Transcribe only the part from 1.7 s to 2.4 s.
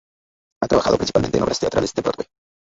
de Broadway.